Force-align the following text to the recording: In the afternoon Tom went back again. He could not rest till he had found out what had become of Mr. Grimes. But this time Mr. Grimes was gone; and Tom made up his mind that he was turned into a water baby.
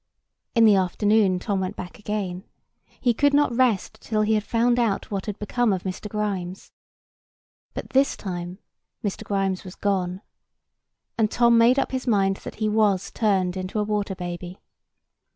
In 0.55 0.65
the 0.65 0.77
afternoon 0.77 1.37
Tom 1.37 1.59
went 1.59 1.75
back 1.75 1.99
again. 1.99 2.43
He 2.99 3.13
could 3.13 3.35
not 3.35 3.55
rest 3.55 4.01
till 4.01 4.23
he 4.23 4.33
had 4.33 4.43
found 4.43 4.79
out 4.79 5.11
what 5.11 5.27
had 5.27 5.37
become 5.37 5.71
of 5.71 5.83
Mr. 5.83 6.09
Grimes. 6.09 6.71
But 7.75 7.91
this 7.91 8.17
time 8.17 8.57
Mr. 9.03 9.23
Grimes 9.23 9.63
was 9.63 9.75
gone; 9.75 10.23
and 11.19 11.29
Tom 11.29 11.55
made 11.55 11.77
up 11.77 11.91
his 11.91 12.07
mind 12.07 12.37
that 12.37 12.55
he 12.55 12.67
was 12.67 13.11
turned 13.11 13.55
into 13.55 13.77
a 13.77 13.83
water 13.83 14.15
baby. 14.15 14.59